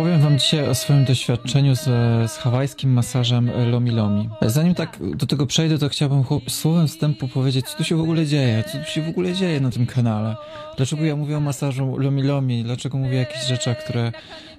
[0.00, 1.84] Opowiem wam dzisiaj o swoim doświadczeniu z,
[2.32, 4.28] z hawajskim masażem Lomi Lomi.
[4.42, 8.26] Zanim tak do tego przejdę, to chciałbym słowem wstępu powiedzieć, co tu się w ogóle
[8.26, 10.36] dzieje, co tu się w ogóle dzieje na tym kanale.
[10.76, 14.12] Dlaczego ja mówię o masażu Lomi Lomi, dlaczego mówię o jakichś rzeczach, które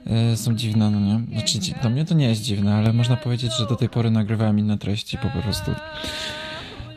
[0.07, 1.39] e, są dziwne, no nie?
[1.39, 4.59] Znaczy, dla mnie to nie jest dziwne, ale można powiedzieć, że do tej pory nagrywałem
[4.59, 5.71] inne treści po prostu.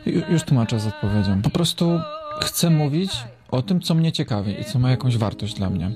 [0.05, 1.41] Już tłumaczę z odpowiedzią.
[1.41, 1.99] Po prostu
[2.41, 3.11] chcę mówić
[3.51, 5.91] o tym, co mnie ciekawi i co ma jakąś wartość dla mnie.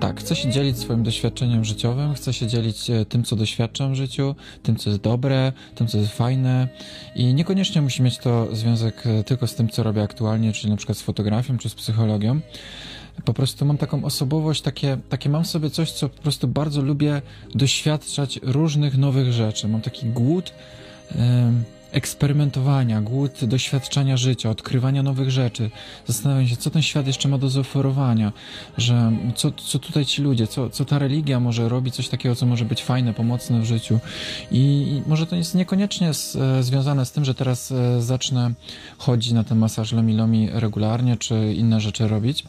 [0.00, 3.94] Tak, chcę się dzielić swoim doświadczeniem życiowym, chcę się dzielić e, tym, co doświadczam w
[3.94, 6.68] życiu, tym, co jest dobre, tym, co jest fajne
[7.14, 10.76] i niekoniecznie musi mieć to związek e, tylko z tym, co robię aktualnie, czyli na
[10.76, 12.40] przykład z fotografią czy z psychologią.
[13.24, 17.22] Po prostu mam taką osobowość, takie, takie mam sobie coś, co po prostu bardzo lubię
[17.54, 19.68] doświadczać różnych nowych rzeczy.
[19.68, 20.52] Mam taki głód.
[21.10, 21.18] Yy,
[21.92, 25.70] eksperymentowania, głód doświadczania życia, odkrywania nowych rzeczy,
[26.06, 28.32] zastanawiania się, co ten świat jeszcze ma do zaoferowania,
[28.76, 32.46] że co, co tutaj ci ludzie, co, co ta religia może robić, coś takiego, co
[32.46, 33.98] może być fajne, pomocne w życiu.
[34.50, 38.52] I, i może to jest niekoniecznie z, e, związane z tym, że teraz e, zacznę
[38.98, 42.44] chodzić na ten masaż Lomi Lomi regularnie, czy inne rzeczy robić,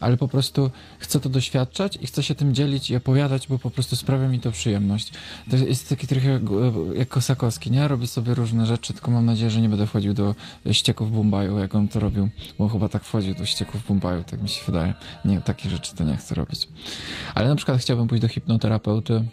[0.00, 3.70] ale po prostu chcę to doświadczać i chcę się tym dzielić i opowiadać, bo po
[3.70, 5.12] prostu sprawia mi to przyjemność.
[5.50, 6.40] To jest taki trochę e,
[6.94, 7.88] jak Kosakowski, nie?
[7.88, 10.34] Robi sobie różne rzeczy, rzeczy, tylko mam nadzieję, że nie będę wchodził do
[10.72, 12.28] ścieków Bumbaju, jak on to robił,
[12.58, 14.94] bo chyba tak wchodził do ścieków Bumbaju, tak mi się wydaje.
[15.24, 16.68] Nie, takie rzeczy to nie chcę robić.
[17.34, 19.24] Ale na przykład chciałbym pójść do hipnoterapeuty,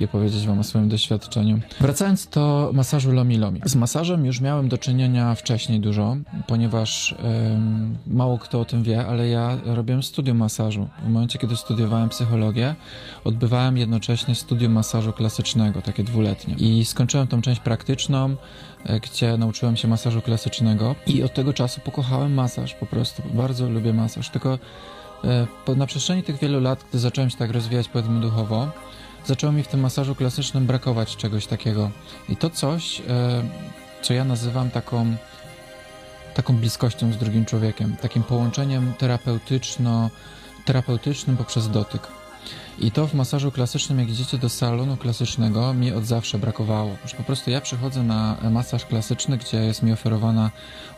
[0.00, 1.60] i opowiedzieć Wam o swoim doświadczeniu.
[1.80, 3.60] Wracając do masażu Lomi Lomi.
[3.64, 7.14] Z masażem już miałem do czynienia wcześniej dużo, ponieważ
[7.54, 10.88] ym, mało kto o tym wie, ale ja robiłem studium masażu.
[11.02, 12.74] W momencie, kiedy studiowałem psychologię,
[13.24, 16.54] odbywałem jednocześnie studium masażu klasycznego, takie dwuletnie.
[16.54, 18.36] I skończyłem tą część praktyczną,
[18.84, 23.22] e, gdzie nauczyłem się masażu klasycznego i od tego czasu pokochałem masaż po prostu.
[23.34, 24.58] Bardzo lubię masaż, tylko
[25.68, 28.68] e, na przestrzeni tych wielu lat, gdy zacząłem się tak rozwijać powiedzmy duchowo,
[29.26, 31.90] zaczęło mi w tym masażu klasycznym brakować czegoś takiego.
[32.28, 33.02] I to coś, e,
[34.02, 35.16] co ja nazywam taką,
[36.34, 40.10] taką bliskością z drugim człowiekiem, takim połączeniem terapeutyczno,
[40.64, 42.21] terapeutycznym poprzez dotyk.
[42.78, 46.96] I to w masażu klasycznym, jak idziecie do salonu klasycznego, mi od zawsze brakowało.
[47.06, 50.50] Że po prostu ja przychodzę na masaż klasyczny, gdzie jest mi oferowana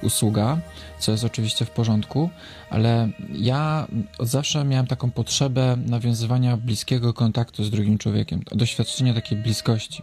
[0.02, 0.58] usługa,
[0.98, 2.30] co jest oczywiście w porządku,
[2.70, 3.86] ale ja
[4.18, 10.02] od zawsze miałem taką potrzebę nawiązywania bliskiego kontaktu z drugim człowiekiem, doświadczenia takiej bliskości.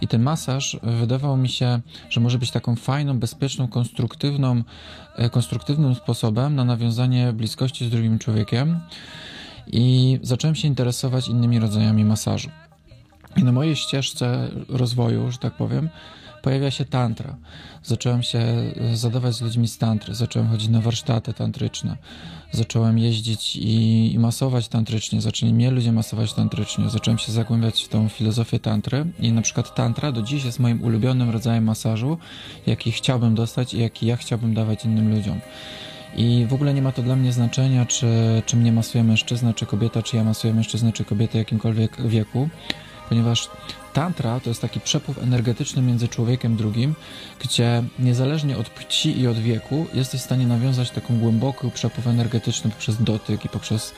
[0.00, 4.62] I ten masaż wydawał mi się, że może być taką fajną, bezpieczną, konstruktywną,
[5.16, 8.80] e, konstruktywnym sposobem na nawiązanie bliskości z drugim człowiekiem
[9.66, 12.50] i zacząłem się interesować innymi rodzajami masażu.
[13.36, 15.88] I na mojej ścieżce rozwoju, że tak powiem,
[16.42, 17.36] pojawia się tantra.
[17.82, 21.96] Zacząłem się e, zadawać z ludźmi z tantry, zacząłem chodzić na warsztaty tantryczne,
[22.52, 27.88] zacząłem jeździć i, i masować tantrycznie, zaczęli mnie ludzie masować tantrycznie, zacząłem się zagłębiać w
[27.88, 32.18] tą filozofię tantry i na przykład tantra do dziś jest moim ulubionym rodzajem masażu,
[32.66, 35.40] jaki chciałbym dostać i jaki ja chciałbym dawać innym ludziom.
[36.16, 39.66] I w ogóle nie ma to dla mnie znaczenia, czy, czy mnie masuje mężczyzna, czy
[39.66, 42.48] kobieta, czy ja masuję mężczyznę, czy kobietę jakimkolwiek wieku,
[43.08, 43.48] ponieważ
[43.92, 46.94] tantra to jest taki przepływ energetyczny między człowiekiem drugim,
[47.40, 52.70] gdzie niezależnie od płci i od wieku jesteś w stanie nawiązać taką głęboki przepływ energetyczny
[52.70, 53.94] poprzez dotyk i poprzez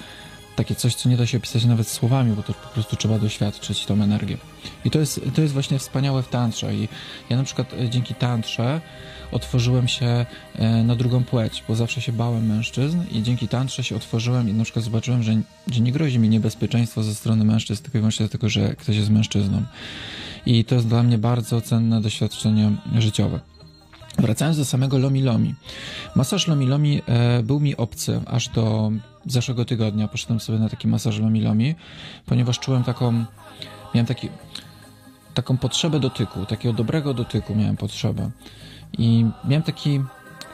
[0.56, 3.86] takie coś, co nie da się opisać nawet słowami, bo to po prostu trzeba doświadczyć
[3.86, 4.36] tą energię.
[4.84, 6.88] I to jest, to jest właśnie wspaniałe w tantrze i
[7.30, 8.80] ja na przykład e, dzięki tantrze
[9.32, 13.96] otworzyłem się e, na drugą płeć, bo zawsze się bałem mężczyzn i dzięki tantrze się
[13.96, 15.42] otworzyłem i na przykład zobaczyłem, że,
[15.72, 19.10] że nie grozi mi niebezpieczeństwo ze strony mężczyzn, tylko i wyłącznie dlatego, że ktoś jest
[19.10, 19.62] mężczyzną.
[20.46, 23.41] I to jest dla mnie bardzo cenne doświadczenie życiowe.
[24.18, 25.54] Wracając do samego Lomi Lomi.
[26.14, 28.92] Masaż Lomi Lomi e, był mi obcy aż do
[29.27, 30.09] zeszłego tygodnia.
[30.09, 31.75] Poszedłem sobie na taki masaż Lomi,
[32.27, 33.25] ponieważ czułem taką,
[33.94, 34.28] miałem taki,
[35.34, 38.31] taką potrzebę dotyku, takiego dobrego dotyku miałem potrzebę.
[38.99, 40.00] I miałem taki,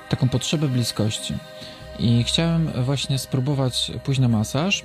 [0.09, 1.35] taką potrzebę bliskości.
[1.99, 4.85] I chciałem właśnie spróbować pójść na masaż,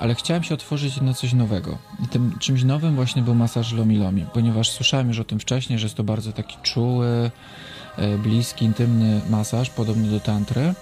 [0.00, 1.78] ale chciałem się otworzyć na coś nowego.
[2.04, 5.78] I tym czymś nowym właśnie był masaż Lomi Lomi, ponieważ słyszałem już o tym wcześniej,
[5.78, 7.30] że jest to bardzo taki czuły,
[7.96, 10.74] e, bliski, intymny masaż, podobny do tantry.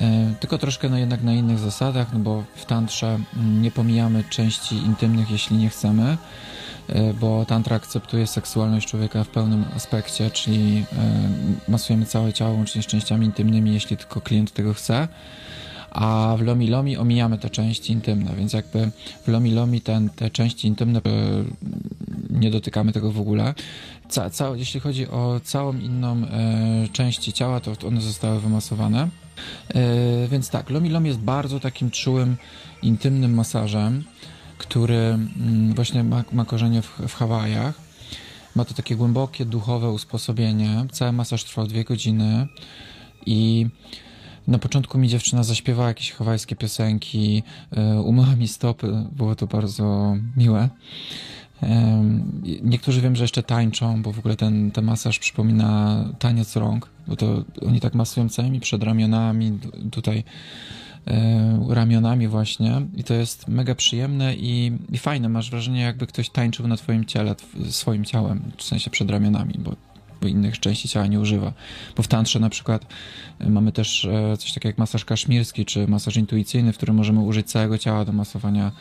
[0.00, 4.24] E, tylko troszkę no jednak na innych zasadach, no bo w tantrze mm, nie pomijamy
[4.30, 6.16] części intymnych, jeśli nie chcemy,
[6.88, 12.82] e, bo tantra akceptuje seksualność człowieka w pełnym aspekcie, czyli e, masujemy całe ciało łącznie
[12.82, 15.08] z częściami intymnymi, jeśli tylko klient tego chce.
[15.90, 18.90] A w Lomi Lomi omijamy te części intymne, więc jakby
[19.24, 21.00] w Lomi Lomi ten, te części intymne
[22.30, 23.54] nie dotykamy tego w ogóle.
[24.08, 29.08] Ca, ca, jeśli chodzi o całą inną e, część ciała, to one zostały wymasowane.
[29.74, 32.36] E, więc tak, Lomi Lomi jest bardzo takim czułym,
[32.82, 34.04] intymnym masażem.
[34.58, 37.74] który mm, właśnie ma, ma korzenie w, w Hawajach.
[38.54, 40.86] Ma to takie głębokie, duchowe usposobienie.
[40.92, 42.48] Cały masaż trwał dwie godziny
[43.26, 43.66] i
[44.46, 47.42] na początku mi dziewczyna zaśpiewała jakieś hawajskie piosenki,
[47.76, 50.68] e, umyła mi stopy, było to bardzo miłe.
[52.62, 57.16] Niektórzy wiem, że jeszcze tańczą, bo w ogóle ten, ten masaż przypomina taniec rąk, bo
[57.16, 59.58] to oni tak masują całymi ramionami,
[59.90, 60.24] tutaj
[61.06, 65.28] e, ramionami właśnie i to jest mega przyjemne i, i fajne.
[65.28, 67.34] Masz wrażenie, jakby ktoś tańczył na twoim ciele,
[67.70, 69.76] swoim ciałem, w sensie przed ramionami, bo
[70.20, 71.52] bo innych części ciała nie używa.
[71.96, 72.86] Bo w tantrze na przykład
[73.38, 77.20] e, mamy też e, coś takiego jak masaż kaszmirski, czy masaż intuicyjny, w którym możemy
[77.20, 78.72] użyć całego ciała do masowania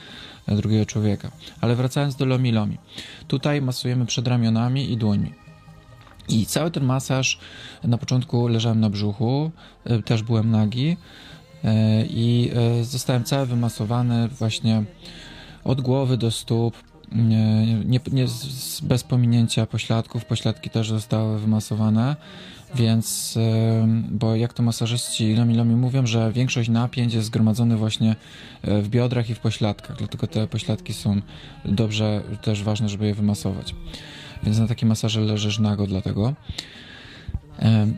[0.48, 1.31] e, drugiego człowieka.
[1.62, 2.78] Ale wracając do lomi lomi.
[3.28, 5.34] Tutaj masujemy przed ramionami i dłońmi.
[6.30, 7.39] I cały ten masaż,
[7.84, 9.51] na początku leżałem na brzuchu,
[10.06, 10.98] też byłem nagi
[12.10, 12.51] i
[12.81, 14.84] zostałem cały wymasowany właśnie
[15.63, 16.78] od głowy do stóp,
[17.12, 18.25] nie, nie, nie
[18.83, 20.25] bez pominięcia pośladków.
[20.25, 22.15] Pośladki też zostały wymasowane,
[22.75, 23.38] więc,
[24.12, 28.15] bo jak to masażyści Lomi Lomi mówią, że większość napięć jest zgromadzone właśnie
[28.62, 31.21] e, w biodrach i w pośladkach, dlatego te pośladki są
[31.65, 33.75] dobrze, też ważne, żeby je wymasować.
[34.44, 36.33] Więc na takim masaże leżysz nago dlatego.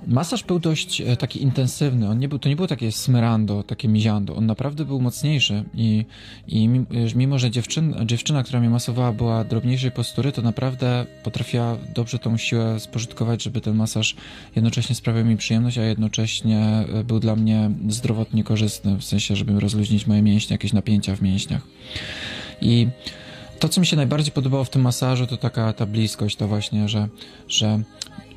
[0.08, 2.10] Masaż był dość e, taki intensywny.
[2.10, 4.36] On nie był, to nie było takie smyrando, takie miziando.
[4.36, 6.06] On naprawdę był mocniejszy i,
[6.48, 6.70] i
[7.16, 12.38] mimo, że dziewczyn, dziewczyna, która mnie masowała, była drobniejszej postury, to naprawdę potrafiła dobrze tą
[12.38, 14.16] siłę spożytkować, żeby ten masaż
[14.56, 19.60] jednocześnie sprawiał mi przyjemność, a jednocześnie e, był dla mnie zdrowotnie korzystny, w sensie, żeby
[19.60, 21.62] rozluźnić moje mięśnie, jakieś napięcia w mięśniach.
[22.62, 22.88] I
[23.60, 26.90] to, co mi się najbardziej podobało w tym masażu, to taka ta bliskość, to właśnie,
[26.90, 27.08] że,
[27.48, 27.80] że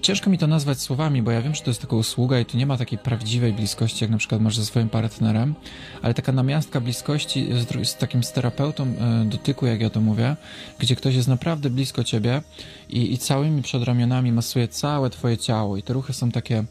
[0.02, 2.56] ciężko mi to nazwać słowami, bo ja wiem, że to jest tylko usługa i tu
[2.56, 5.54] nie ma takiej prawdziwej bliskości, jak na przykład masz ze swoim partnerem,
[6.02, 10.36] ale taka namiastka bliskości z, z takim z terapeutą y, dotyku, jak ja to mówię,
[10.78, 12.42] gdzie ktoś jest naprawdę blisko ciebie
[12.88, 16.64] i, i całymi przedramionami masuje całe twoje ciało i te ruchy są takie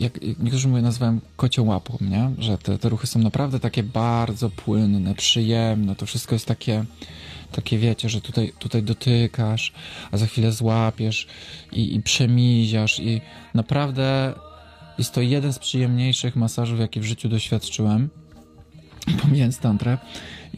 [0.00, 2.30] jak niektórzy mówią, nazywałem kocią łapą, nie?
[2.38, 6.84] Że te, te ruchy są naprawdę takie bardzo płynne, przyjemne, to wszystko jest takie
[7.52, 9.72] takie wiecie, że tutaj, tutaj dotykasz,
[10.10, 11.26] a za chwilę złapiesz
[11.72, 13.00] i, i przemiziasz.
[13.00, 13.20] I
[13.54, 14.34] naprawdę
[14.98, 18.08] jest to jeden z przyjemniejszych masażów, jakie w życiu doświadczyłem,
[19.22, 19.98] pomijając tantrę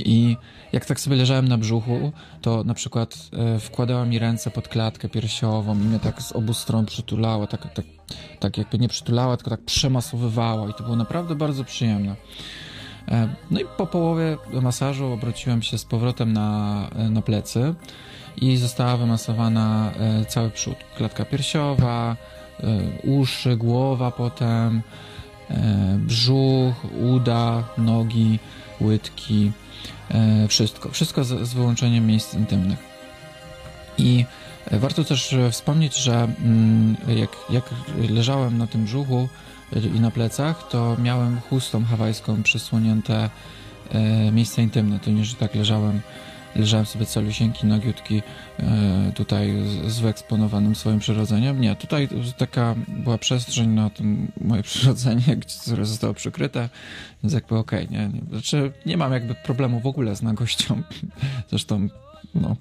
[0.09, 0.37] i
[0.73, 5.09] jak tak sobie leżałem na brzuchu, to na przykład e, wkładała mi ręce pod klatkę
[5.09, 7.85] piersiową i mnie tak z obu stron przytulała, tak, tak,
[8.41, 12.17] tak jakby nie przytulała, tylko tak przemasowywała i to było naprawdę bardzo przyjemne.
[13.09, 17.75] E, no i po połowie masażu obróciłem się z powrotem na, e, na plecy
[18.37, 19.93] i została wymasowana
[20.29, 20.77] cały przód.
[20.97, 22.17] Klatka piersiowa,
[23.05, 24.83] uszy, głowa potem,
[25.97, 28.39] brzuch, uda, nogi,
[28.81, 29.53] łydki,
[30.49, 30.91] wszystko.
[30.91, 32.79] Wszystko z, z wyłączeniem miejsc intymnych.
[33.99, 34.25] I
[34.71, 37.65] warto też wspomnieć, że mm, jak, jak
[38.09, 39.29] leżałem na tym brzuchu,
[39.97, 43.31] i na plecach, to miałem chustą hawajską przysłonięte
[43.91, 44.99] e, miejsce intymne.
[44.99, 46.01] To nie, że tak leżałem,
[46.57, 48.23] leżałem sobie calusieńki, nagiutki
[48.59, 51.61] e, tutaj z, z wyeksponowanym swoim przyrodzeniem.
[51.61, 52.09] Nie, tutaj
[52.39, 56.69] taka była przestrzeń na tym moje przyrodzenie, które zostało przykryte,
[57.23, 60.83] więc jakby okej, okay, nie, nie, znaczy nie mam jakby problemu w ogóle z nagością.
[61.51, 61.89] Zresztą
[62.35, 62.57] no,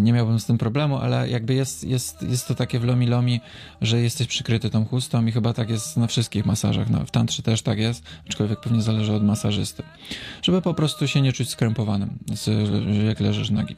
[0.00, 3.40] nie miałbym z tym problemu, ale jakby jest, jest, jest to takie w lomi lomi,
[3.82, 6.90] że jesteś przykryty tą chustą i chyba tak jest na wszystkich masażach.
[6.90, 9.82] No, w tantrze też tak jest, aczkolwiek pewnie zależy od masażysty.
[10.42, 12.18] Żeby po prostu się nie czuć skrępowanym,
[13.06, 13.76] jak leżysz nagi.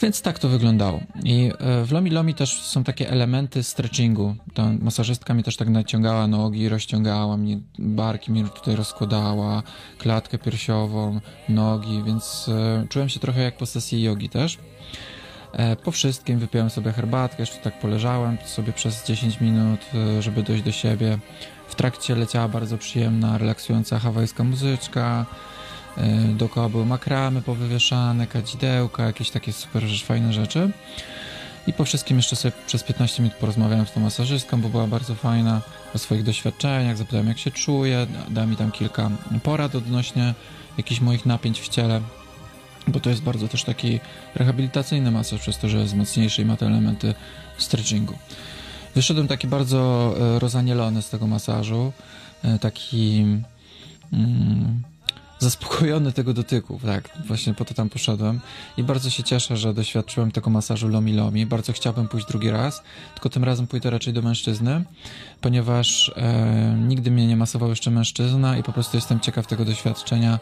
[0.00, 1.00] Więc tak to wyglądało.
[1.24, 4.36] I e, w Lomi Lomi też są takie elementy stretchingu.
[4.54, 9.62] Ta masażystka mi też tak naciągała nogi, rozciągała mi barki, mi tutaj rozkładała,
[9.98, 14.58] klatkę piersiową, nogi, więc e, czułem się trochę jak po sesji jogi też.
[15.52, 19.80] E, po wszystkim wypiłem sobie herbatkę, jeszcze tak poleżałem sobie przez 10 minut,
[20.20, 21.18] żeby dojść do siebie.
[21.68, 25.26] W trakcie leciała bardzo przyjemna, relaksująca hawajska muzyczka.
[25.96, 30.70] E, dookoła były makramy powywieszane, kadzidełka, jakieś takie super fajne rzeczy.
[31.66, 35.14] I po wszystkim jeszcze sobie przez 15 minut porozmawiałem z tą masażystką, bo była bardzo
[35.14, 35.60] fajna
[35.94, 39.10] o swoich doświadczeniach, zapytałem jak się czuje, dała mi tam kilka
[39.42, 40.34] porad odnośnie
[40.78, 42.00] jakichś moich napięć w ciele,
[42.88, 44.00] bo to jest bardzo też taki
[44.34, 47.14] rehabilitacyjny masaż, przez to, że jest mocniejszy i ma te elementy
[47.58, 48.14] stretchingu.
[48.94, 51.92] Wyszedłem taki bardzo e, rozanielony z tego masażu,
[52.42, 53.26] e, taki...
[54.12, 54.82] Mm,
[55.44, 58.40] zaspokojony tego dotyku, tak, właśnie po to tam poszedłem.
[58.76, 62.82] I bardzo się cieszę, że doświadczyłem tego masażu Lomi Lomi, bardzo chciałbym pójść drugi raz,
[63.14, 64.84] tylko tym razem pójdę raczej do mężczyzny,
[65.40, 70.38] ponieważ e, nigdy mnie nie masował jeszcze mężczyzna i po prostu jestem ciekaw tego doświadczenia.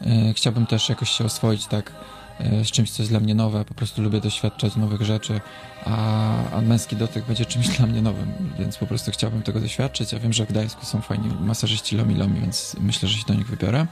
[0.00, 1.92] E, chciałbym też jakoś się oswoić tak
[2.64, 3.64] z czymś, co jest dla mnie nowe.
[3.64, 5.40] Po prostu lubię doświadczać nowych rzeczy,
[5.84, 10.12] a, a męski dotyk będzie czymś dla mnie nowym, więc po prostu chciałbym tego doświadczyć.
[10.12, 13.34] Ja wiem, że w Gdańsku są fajni masażyści Lomi Lomi, więc myślę, że się do
[13.34, 13.86] nich wybiorę.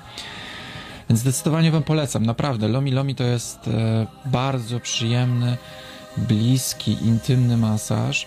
[1.08, 2.68] Więc zdecydowanie Wam polecam, naprawdę.
[2.68, 5.56] Lomi Lomi to jest e, bardzo przyjemny,
[6.16, 8.26] bliski, intymny masaż.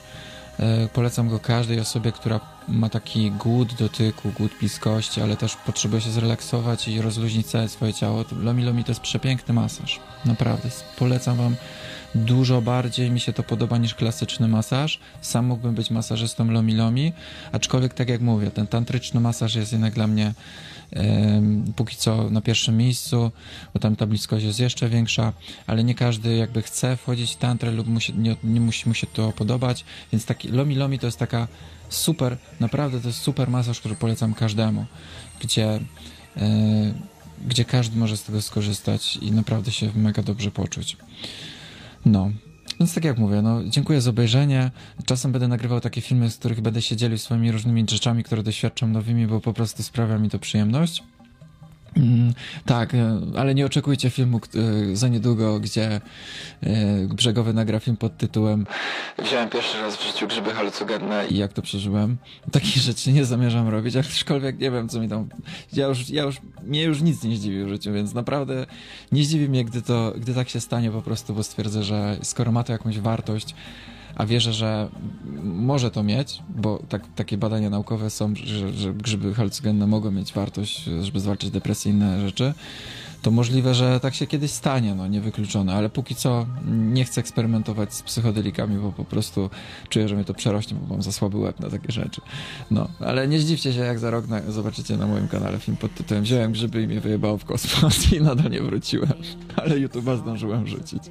[0.60, 6.02] E, polecam go każdej osobie, która ma taki głód dotyku, głód bliskości, ale też potrzebuje
[6.02, 8.24] się zrelaksować i rozluźnić całe swoje ciało.
[8.24, 10.00] To Lomi Lomi to jest przepiękny masaż.
[10.26, 10.70] Naprawdę.
[10.98, 11.56] Polecam Wam
[12.16, 15.00] dużo bardziej mi się to podoba niż klasyczny masaż.
[15.22, 17.14] Sam mógłbym być masażystą Lomi Lomi,
[17.52, 20.34] aczkolwiek tak jak mówię, ten tantryczny masaż jest jednak dla mnie
[21.76, 23.32] póki co na pierwszym miejscu,
[23.74, 25.34] bo tam ta bliskość jest jeszcze większa,
[25.68, 29.08] ale nie każdy jakby chce wchodzić w tantrę lub musi, nie, nie musi mu się
[29.08, 31.48] to podobać, więc taki Lomi Lomi to jest taka
[31.96, 34.86] super, naprawdę to jest super masaż, który polecam każdemu,
[35.40, 35.80] gdzie
[36.38, 36.94] e,
[37.48, 40.98] gdzie każdy może z tego skorzystać i naprawdę się mega dobrze poczuć.
[42.06, 42.32] No.
[42.80, 44.72] Więc tak jak mówię, no, dziękuję za obejrzenie.
[45.06, 48.92] Czasem będę nagrywał takie filmy, z których będę się dzielił swoimi różnymi rzeczami, które doświadczam
[48.92, 51.04] nowymi, bo po prostu sprawia mi to przyjemność.
[51.98, 52.34] Mm,
[52.66, 54.40] tak, e, ale nie oczekujcie filmu
[54.92, 56.02] e, za niedługo, gdzie
[56.64, 58.66] e, Brzegowy nagra film pod tytułem
[59.24, 62.18] Wziąłem pierwszy raz w życiu grzyby halucynogenne i jak to przeżyłem.
[62.52, 65.30] Takich rzeczy nie zamierzam robić, aczkolwiek nie wiem, co mi tam...
[65.74, 68.66] Ja już, ja już, mnie już nic nie zdziwi w życiu, więc naprawdę
[69.12, 72.52] nie zdziwi mnie, gdy to, gdy tak się stanie po prostu, bo stwierdzę, że skoro
[72.52, 73.56] ma to jakąś wartość,
[74.16, 74.90] a wierzę, że
[75.44, 80.34] może to mieć, bo tak, takie badania naukowe są, że, że grzyby halucynogenne mogą mieć
[80.34, 82.54] wartość, żeby zwalczyć depresję i inne rzeczy,
[83.24, 87.94] to możliwe, że tak się kiedyś stanie, no niewykluczone, ale póki co nie chcę eksperymentować
[87.94, 89.50] z psychodelikami, bo po prostu
[89.90, 92.22] czuję, że mnie to przerośnie, bo mam za słaby łeb na takie rzeczy.
[92.72, 95.94] No, ale nie zdziwcie się, jak za rok na, zobaczycie na moim kanale film pod
[95.94, 99.14] tytułem Wziąłem grzyby i mnie wyjebało w kosmos i nadal nie wróciłem,
[99.56, 101.04] ale YouTube'a zdążyłem rzucić.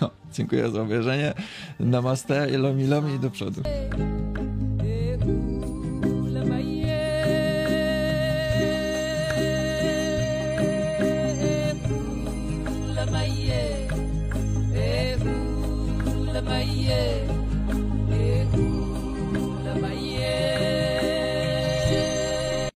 [0.00, 1.34] No, dziękuję za obejrzenie.
[1.80, 3.62] Namaste, lomi i do przodu.